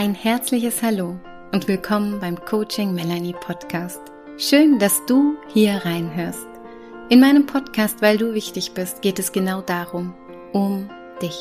[0.00, 1.20] Ein herzliches Hallo
[1.52, 4.00] und willkommen beim Coaching Melanie Podcast.
[4.38, 6.48] Schön, dass du hier reinhörst.
[7.10, 10.14] In meinem Podcast, weil du wichtig bist, geht es genau darum,
[10.54, 10.88] um
[11.20, 11.38] dich.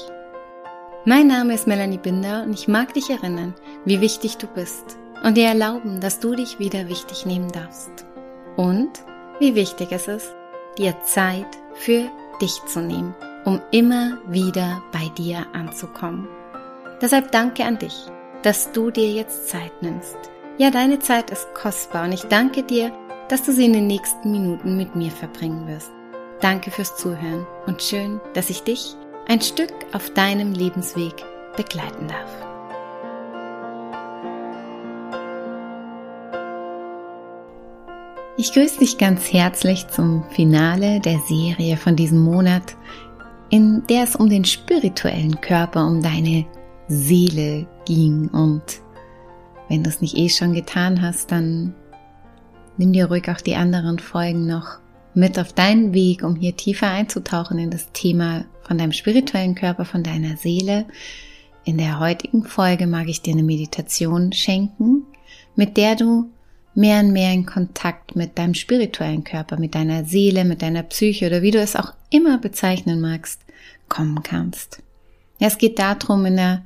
[1.05, 5.37] Mein Name ist Melanie Binder und ich mag dich erinnern, wie wichtig du bist und
[5.37, 8.05] dir erlauben, dass du dich wieder wichtig nehmen darfst.
[8.57, 8.91] Und
[9.39, 10.35] wie wichtig es ist,
[10.77, 16.27] dir Zeit für dich zu nehmen, um immer wieder bei dir anzukommen.
[17.01, 18.11] Deshalb danke an dich
[18.43, 20.17] dass du dir jetzt Zeit nimmst.
[20.57, 22.91] Ja, deine Zeit ist kostbar und ich danke dir,
[23.27, 25.91] dass du sie in den nächsten Minuten mit mir verbringen wirst.
[26.41, 28.95] Danke fürs Zuhören und schön, dass ich dich
[29.27, 31.13] ein Stück auf deinem Lebensweg
[31.55, 32.49] begleiten darf.
[38.37, 42.77] Ich grüße dich ganz herzlich zum Finale der Serie von diesem Monat,
[43.49, 46.45] in der es um den spirituellen Körper, um deine
[46.89, 48.27] Seele ging.
[48.29, 48.81] Und
[49.69, 51.73] wenn du es nicht eh schon getan hast, dann
[52.77, 54.79] nimm dir ruhig auch die anderen Folgen noch
[55.13, 59.85] mit auf deinen Weg, um hier tiefer einzutauchen in das Thema von deinem spirituellen Körper,
[59.85, 60.85] von deiner Seele.
[61.65, 65.03] In der heutigen Folge mag ich dir eine Meditation schenken,
[65.55, 66.29] mit der du
[66.75, 71.27] mehr und mehr in Kontakt mit deinem spirituellen Körper, mit deiner Seele, mit deiner Psyche
[71.27, 73.41] oder wie du es auch immer bezeichnen magst,
[73.89, 74.81] kommen kannst.
[75.39, 76.63] Es geht darum, in der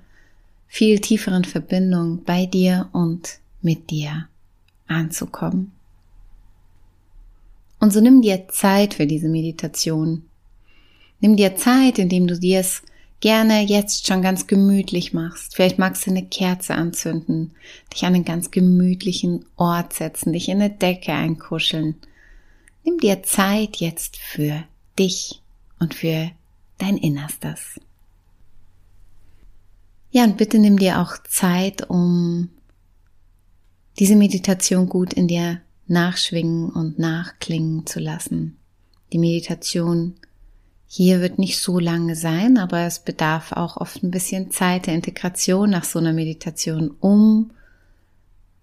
[0.74, 4.28] viel tieferen Verbindung bei dir und mit dir
[4.88, 5.72] anzukommen.
[7.80, 10.24] Und so nimm dir Zeit für diese Meditation.
[11.20, 12.82] Nimm dir Zeit, indem du dir es
[13.20, 15.56] gerne jetzt schon ganz gemütlich machst.
[15.56, 17.52] Vielleicht magst du eine Kerze anzünden,
[17.94, 21.98] dich an einen ganz gemütlichen Ort setzen, dich in eine Decke einkuscheln.
[22.84, 24.64] Nimm dir Zeit jetzt für
[24.98, 25.40] dich
[25.78, 26.32] und für
[26.80, 27.80] dein Innerstes.
[30.16, 32.50] Ja, und bitte nimm dir auch Zeit, um
[33.98, 38.58] diese Meditation gut in dir nachschwingen und nachklingen zu lassen.
[39.12, 40.14] Die Meditation
[40.86, 44.94] hier wird nicht so lange sein, aber es bedarf auch oft ein bisschen Zeit der
[44.94, 47.50] Integration nach so einer Meditation, um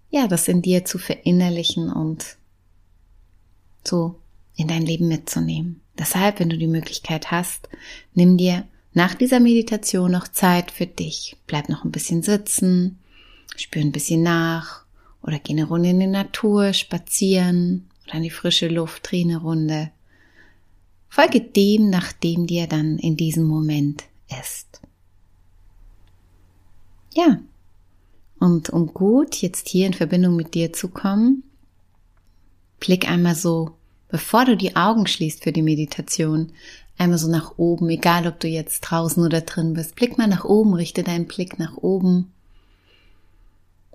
[0.09, 2.37] ja, das in dir zu verinnerlichen und
[3.85, 4.21] so
[4.55, 5.81] in dein Leben mitzunehmen.
[5.99, 7.67] Deshalb, wenn du die Möglichkeit hast,
[8.13, 11.37] nimm dir nach dieser Meditation noch Zeit für dich.
[11.47, 12.99] Bleib noch ein bisschen sitzen,
[13.55, 14.85] spür ein bisschen nach
[15.21, 19.37] oder geh eine Runde in die Natur, spazieren oder in die frische Luft, dreh eine
[19.37, 19.91] Runde.
[21.09, 24.05] Folge dem, nach dem dir dann in diesem Moment
[24.41, 24.81] ist.
[27.13, 27.39] Ja.
[28.39, 31.43] Und um gut jetzt hier in Verbindung mit dir zu kommen,
[32.79, 33.75] blick einmal so,
[34.07, 36.51] bevor du die Augen schließt für die Meditation,
[37.01, 39.95] Einmal so nach oben, egal ob du jetzt draußen oder drin bist.
[39.95, 42.31] Blick mal nach oben, richte deinen Blick nach oben.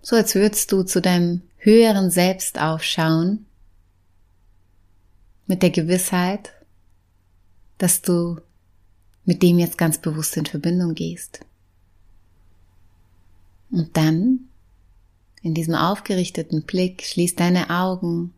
[0.02, 3.46] So als würdest du zu deinem höheren Selbst aufschauen.
[5.46, 6.50] Mit der Gewissheit,
[7.78, 8.40] dass du
[9.24, 11.46] mit dem jetzt ganz bewusst in Verbindung gehst.
[13.70, 14.48] Und dann,
[15.42, 18.34] in diesem aufgerichteten Blick, schließ deine Augen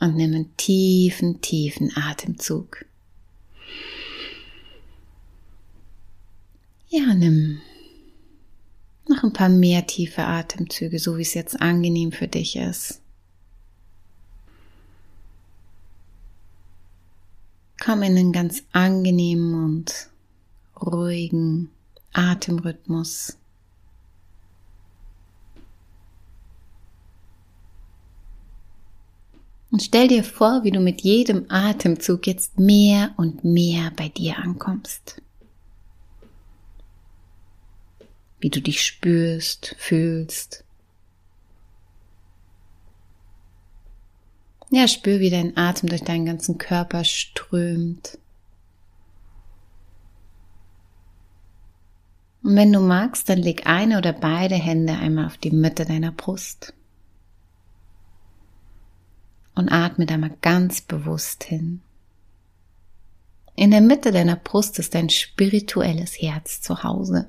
[0.00, 2.84] und nimm einen tiefen, tiefen Atemzug.
[6.96, 7.60] Ja, nimm
[9.06, 13.02] noch ein paar mehr tiefe Atemzüge, so wie es jetzt angenehm für dich ist.
[17.78, 20.08] Komm in einen ganz angenehmen und
[20.80, 21.68] ruhigen
[22.14, 23.36] Atemrhythmus.
[29.70, 34.38] Und stell dir vor, wie du mit jedem Atemzug jetzt mehr und mehr bei dir
[34.38, 35.20] ankommst.
[38.46, 40.62] Wie du dich spürst, fühlst.
[44.70, 48.18] Ja, spür, wie dein Atem durch deinen ganzen Körper strömt.
[52.44, 56.12] Und wenn du magst, dann leg eine oder beide Hände einmal auf die Mitte deiner
[56.12, 56.72] Brust
[59.56, 61.80] und atme da mal ganz bewusst hin.
[63.56, 67.28] In der Mitte deiner Brust ist dein spirituelles Herz zu Hause.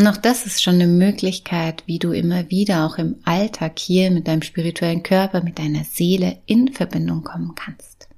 [0.00, 4.10] Und auch das ist schon eine Möglichkeit, wie du immer wieder auch im Alltag hier
[4.10, 8.08] mit deinem spirituellen Körper, mit deiner Seele in Verbindung kommen kannst.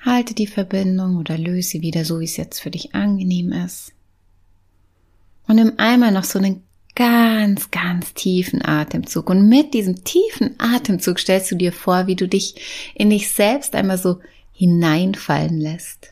[0.00, 3.94] Halte die Verbindung oder löse sie wieder so, wie es jetzt für dich angenehm ist.
[5.48, 6.64] Und nimm einmal noch so einen
[7.00, 9.30] ganz, ganz tiefen Atemzug.
[9.30, 13.74] Und mit diesem tiefen Atemzug stellst du dir vor, wie du dich in dich selbst
[13.74, 14.18] einmal so
[14.52, 16.10] hineinfallen lässt.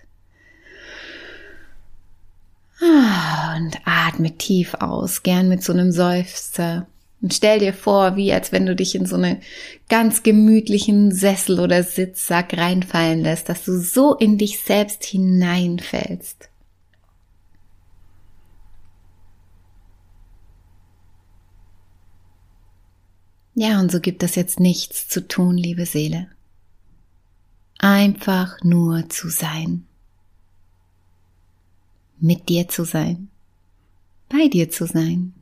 [2.80, 6.86] Ah, und atme tief aus, gern mit so einem Seufzer.
[7.20, 9.42] Und stell dir vor, wie als wenn du dich in so einen
[9.90, 16.47] ganz gemütlichen Sessel oder Sitzsack reinfallen lässt, dass du so in dich selbst hineinfällst.
[23.60, 26.28] Ja, und so gibt es jetzt nichts zu tun, liebe Seele.
[27.80, 29.84] Einfach nur zu sein.
[32.20, 33.30] Mit dir zu sein.
[34.28, 35.34] Bei dir zu sein.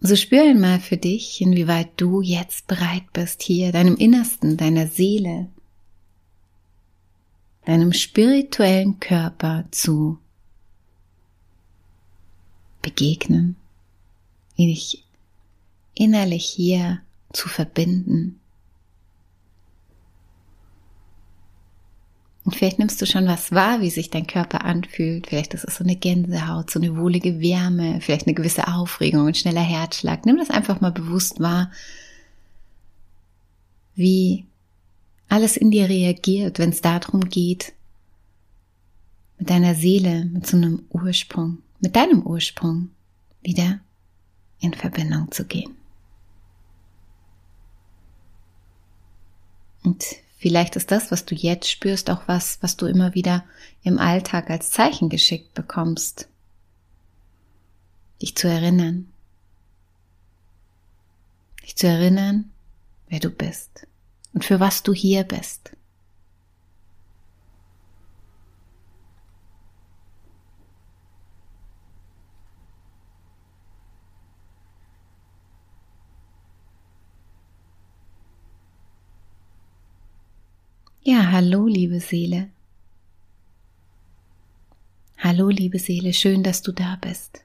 [0.00, 5.50] So spür einmal für dich, inwieweit du jetzt bereit bist, hier deinem Innersten, deiner Seele,
[7.64, 10.18] deinem spirituellen Körper zu
[12.82, 13.56] begegnen,
[14.58, 15.04] dich
[15.94, 17.00] innerlich hier
[17.32, 18.40] zu verbinden.
[22.44, 25.28] Und vielleicht nimmst du schon was wahr, wie sich dein Körper anfühlt.
[25.28, 29.34] Vielleicht ist es so eine Gänsehaut, so eine wohlige Wärme, vielleicht eine gewisse Aufregung, ein
[29.34, 30.26] schneller Herzschlag.
[30.26, 31.70] Nimm das einfach mal bewusst wahr,
[33.94, 34.46] wie
[35.32, 37.72] alles in dir reagiert, wenn es darum geht,
[39.38, 42.90] mit deiner Seele, mit so einem Ursprung, mit deinem Ursprung
[43.40, 43.80] wieder
[44.60, 45.74] in Verbindung zu gehen.
[49.82, 50.04] Und
[50.36, 53.42] vielleicht ist das, was du jetzt spürst, auch was, was du immer wieder
[53.82, 56.28] im Alltag als Zeichen geschickt bekommst.
[58.20, 59.10] Dich zu erinnern.
[61.62, 62.50] Dich zu erinnern,
[63.08, 63.86] wer du bist
[64.34, 65.76] und für was du hier bist.
[81.04, 82.50] Ja, hallo, liebe Seele.
[85.18, 87.44] Hallo, liebe Seele, schön, dass du da bist.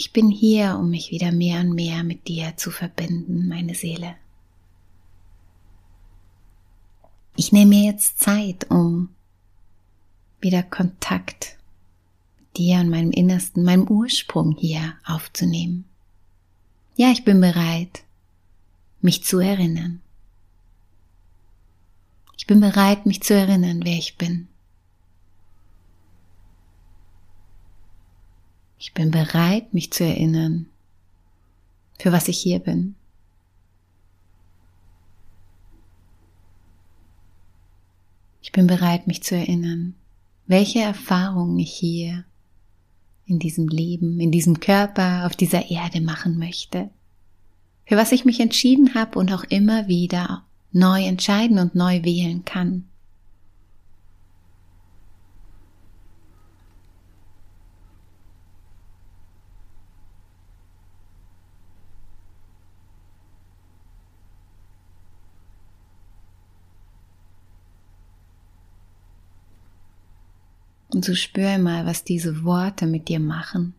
[0.00, 4.14] Ich bin hier, um mich wieder mehr und mehr mit dir zu verbinden, meine Seele.
[7.36, 9.10] Ich nehme mir jetzt Zeit, um
[10.40, 11.58] wieder Kontakt
[12.38, 15.84] mit dir und meinem Innersten, meinem Ursprung hier aufzunehmen.
[16.96, 18.02] Ja, ich bin bereit,
[19.02, 20.00] mich zu erinnern.
[22.38, 24.48] Ich bin bereit, mich zu erinnern, wer ich bin.
[28.82, 30.64] Ich bin bereit, mich zu erinnern,
[31.98, 32.94] für was ich hier bin.
[38.40, 39.94] Ich bin bereit, mich zu erinnern,
[40.46, 42.24] welche Erfahrungen ich hier
[43.26, 46.88] in diesem Leben, in diesem Körper, auf dieser Erde machen möchte.
[47.84, 52.46] Für was ich mich entschieden habe und auch immer wieder neu entscheiden und neu wählen
[52.46, 52.89] kann.
[70.92, 73.74] Und so spür mal, was diese Worte mit dir machen.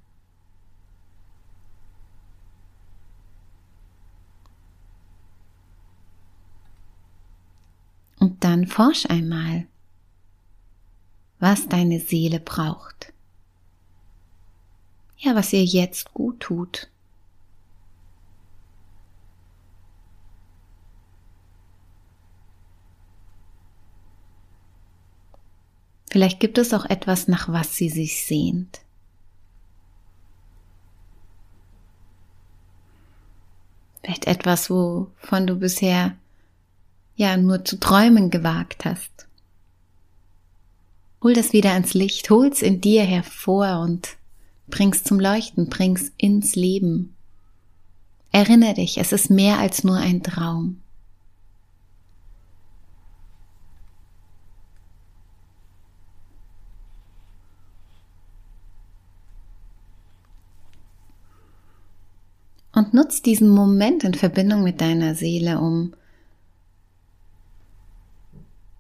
[8.20, 9.68] Und dann forsch einmal,
[11.40, 13.12] was deine Seele braucht.
[15.18, 16.91] Ja, was ihr jetzt gut tut.
[26.12, 28.82] Vielleicht gibt es auch etwas, nach was sie sich sehnt.
[34.04, 36.18] Vielleicht etwas, wovon du bisher
[37.16, 39.28] ja nur zu träumen gewagt hast.
[41.24, 44.18] Hol das wieder ans Licht, hol's in dir hervor und
[44.68, 47.16] bring's zum Leuchten, bring's ins Leben.
[48.34, 50.81] Erinnere dich, es ist mehr als nur ein Traum.
[62.92, 65.94] Und nutz diesen Moment in Verbindung mit deiner Seele, um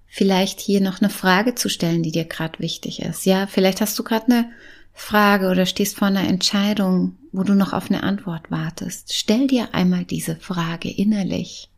[0.07, 3.25] vielleicht hier noch eine Frage zu stellen, die dir gerade wichtig ist.
[3.25, 4.51] Ja, vielleicht hast du gerade eine
[4.93, 9.73] Frage oder stehst vor einer Entscheidung, wo du noch auf eine Antwort wartest, stell dir
[9.73, 11.69] einmal diese Frage innerlich.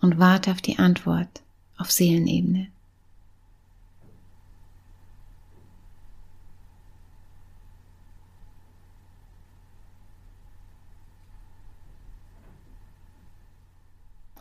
[0.00, 1.42] Und warte auf die Antwort
[1.76, 2.68] auf Seelenebene.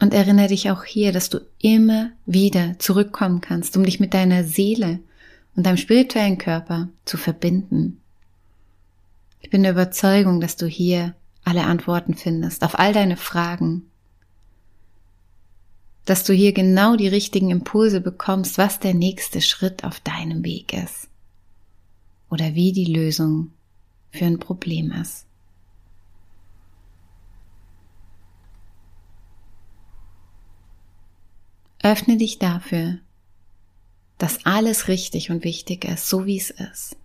[0.09, 4.43] Und erinnere dich auch hier, dass du immer wieder zurückkommen kannst, um dich mit deiner
[4.43, 4.97] Seele
[5.55, 8.01] und deinem spirituellen Körper zu verbinden.
[9.39, 11.13] Ich bin der Überzeugung, dass du hier
[11.43, 13.83] alle Antworten findest auf all deine Fragen.
[16.05, 20.73] Dass du hier genau die richtigen Impulse bekommst, was der nächste Schritt auf deinem Weg
[20.73, 21.07] ist.
[22.31, 23.51] Oder wie die Lösung
[24.09, 25.28] für ein Problem ist.
[31.81, 32.99] Öffne dich dafür,
[34.17, 36.97] dass alles richtig und wichtig ist, so wie es ist.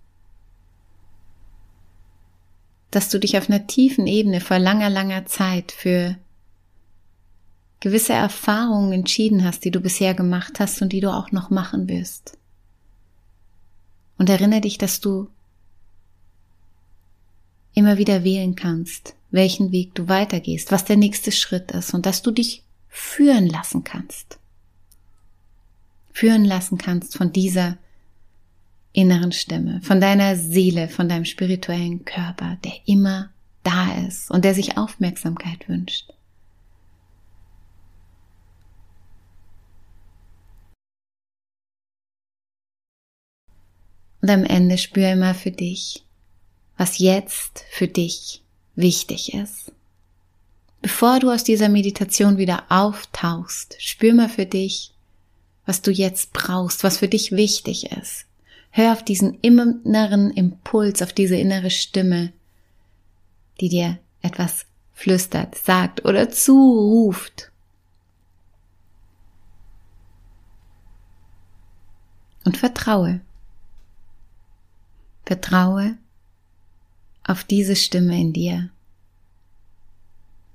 [2.91, 6.17] Dass du dich auf einer tiefen Ebene vor langer, langer Zeit für
[7.79, 11.89] gewisse Erfahrungen entschieden hast, die du bisher gemacht hast und die du auch noch machen
[11.89, 12.37] wirst.
[14.19, 15.29] Und erinnere dich, dass du
[17.75, 22.23] immer wieder wählen kannst, welchen Weg du weitergehst, was der nächste Schritt ist und dass
[22.23, 24.39] du dich führen lassen kannst
[26.15, 27.77] führen lassen kannst von dieser
[28.93, 33.31] inneren Stimme, von deiner Seele, von deinem spirituellen Körper, der immer
[33.65, 36.13] da ist und der sich Aufmerksamkeit wünscht.
[44.23, 46.07] Und am Ende spür immer für dich,
[46.79, 48.43] was jetzt für dich
[48.77, 49.73] wichtig ist.
[50.81, 54.94] Bevor du aus dieser Meditation wieder auftauchst, spür mal für dich,
[55.67, 58.27] was du jetzt brauchst, was für dich wichtig ist.
[58.71, 62.33] Hör auf diesen inneren Impuls, auf diese innere Stimme,
[63.61, 67.53] die dir etwas flüstert, sagt oder zuruft.
[72.45, 73.21] Und vertraue.
[75.25, 75.97] Vertraue
[77.23, 78.71] auf diese Stimme in dir.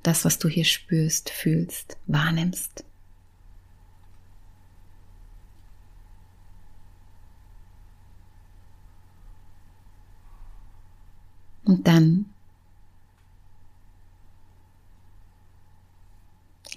[0.03, 2.83] Das, was du hier spürst, fühlst, wahrnimmst.
[11.69, 12.25] Und dann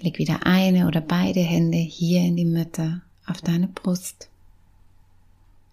[0.01, 4.29] leg wieder eine oder beide Hände hier in die Mitte auf deine Brust,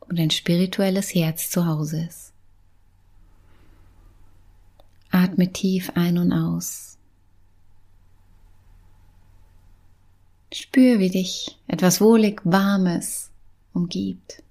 [0.01, 2.33] wo dein spirituelles Herz zu Hause ist.
[5.11, 6.97] Atme tief ein und aus.
[10.51, 13.31] Spür, wie dich etwas wohlig Warmes
[13.75, 14.43] umgibt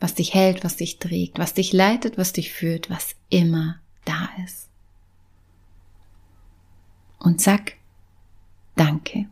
[0.00, 4.28] was dich hält, was dich trägt, was dich leitet, was dich führt, was immer da
[4.44, 4.68] ist.
[7.18, 7.78] Und sag
[8.78, 9.28] Danke.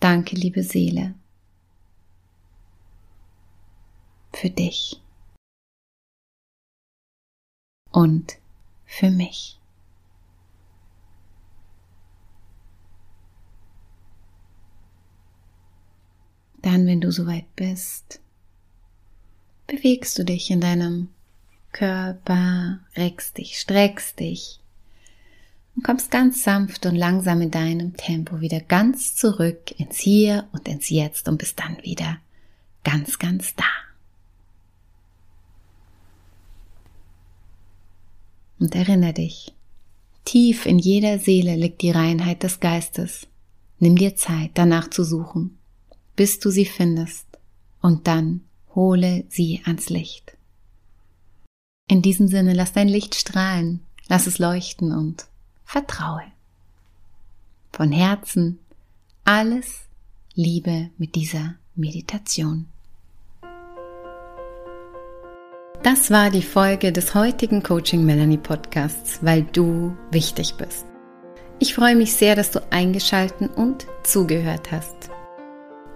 [0.00, 1.14] Danke, liebe Seele,
[4.32, 5.02] für dich
[7.90, 8.38] und
[8.86, 9.58] für mich.
[16.64, 18.20] Dann, wenn du soweit bist,
[19.66, 21.10] bewegst du dich in deinem
[21.72, 24.60] Körper, reckst dich, streckst dich
[25.76, 30.66] und kommst ganz sanft und langsam in deinem Tempo wieder ganz zurück ins Hier und
[30.66, 32.16] ins Jetzt und bist dann wieder
[32.82, 33.64] ganz, ganz da.
[38.58, 39.52] Und erinnere dich,
[40.24, 43.26] tief in jeder Seele liegt die Reinheit des Geistes.
[43.80, 45.58] Nimm dir Zeit, danach zu suchen
[46.16, 47.26] bis du sie findest
[47.80, 48.42] und dann
[48.74, 50.36] hole sie ans Licht.
[51.88, 55.26] In diesem Sinne lass dein Licht strahlen, lass es leuchten und
[55.64, 56.24] vertraue.
[57.72, 58.58] Von Herzen
[59.24, 59.80] alles
[60.34, 62.66] Liebe mit dieser Meditation.
[65.82, 70.86] Das war die Folge des heutigen Coaching Melanie Podcasts, weil du wichtig bist.
[71.58, 75.10] Ich freue mich sehr, dass du eingeschalten und zugehört hast.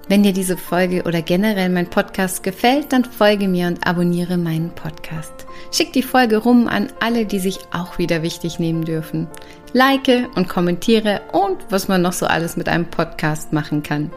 [0.09, 4.71] Wenn dir diese Folge oder generell mein Podcast gefällt, dann folge mir und abonniere meinen
[4.71, 5.47] Podcast.
[5.71, 9.29] Schick die Folge rum an alle, die sich auch wieder wichtig nehmen dürfen.
[9.75, 14.11] Like und kommentiere und was man noch so alles mit einem Podcast machen kann.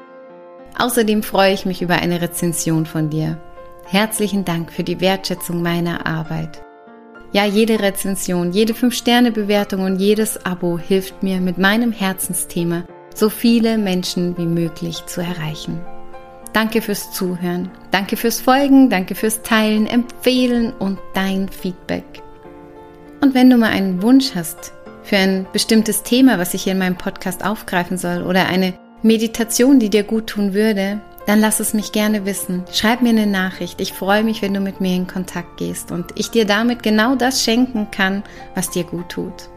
[0.80, 3.38] Außerdem freue ich mich über eine Rezension von dir.
[3.86, 6.64] Herzlichen Dank für die Wertschätzung meiner Arbeit.
[7.34, 13.78] Ja, jede Rezension, jede 5-Sterne-Bewertung und jedes Abo hilft mir mit meinem Herzensthema so viele
[13.78, 15.80] Menschen wie möglich zu erreichen.
[16.54, 22.04] Danke fürs Zuhören, danke fürs Folgen, danke fürs Teilen, Empfehlen und dein Feedback.
[23.22, 26.80] Und wenn du mal einen Wunsch hast für ein bestimmtes Thema, was ich hier in
[26.80, 31.74] meinem Podcast aufgreifen soll oder eine Meditation, die dir gut tun würde, dann lass es
[31.74, 32.64] mich gerne wissen.
[32.72, 33.80] Schreib mir eine Nachricht.
[33.80, 37.16] Ich freue mich, wenn du mit mir in Kontakt gehst und ich dir damit genau
[37.16, 38.24] das schenken kann,
[38.56, 39.51] was dir gut tut.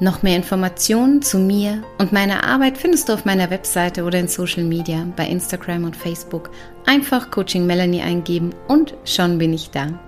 [0.00, 4.26] Noch mehr Informationen zu mir und meiner Arbeit findest du auf meiner Webseite oder in
[4.26, 6.50] Social Media, bei Instagram und Facebook.
[6.84, 9.98] Einfach Coaching Melanie eingeben und schon bin ich da.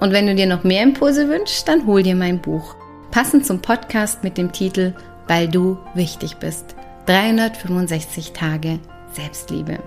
[0.00, 2.74] Und wenn du dir noch mehr Impulse wünschst, dann hol dir mein Buch.
[3.12, 4.94] Passend zum Podcast mit dem Titel
[5.28, 6.74] Weil du wichtig bist.
[7.06, 8.80] 365 Tage
[9.12, 9.78] Selbstliebe.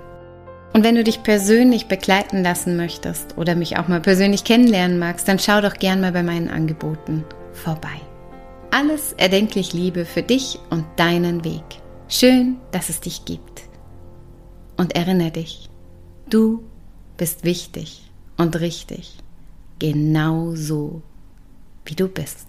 [0.71, 5.27] Und wenn du dich persönlich begleiten lassen möchtest oder mich auch mal persönlich kennenlernen magst,
[5.27, 8.01] dann schau doch gern mal bei meinen Angeboten vorbei.
[8.73, 11.61] Alles erdenklich Liebe für dich und deinen Weg.
[12.07, 13.61] Schön, dass es dich gibt.
[14.77, 15.69] Und erinnere dich,
[16.27, 16.63] du
[17.15, 18.01] bist wichtig
[18.35, 19.19] und richtig,
[19.77, 21.03] genau so,
[21.85, 22.47] wie du bist.